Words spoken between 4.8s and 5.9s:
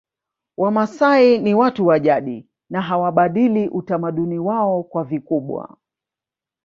kwa vikubwa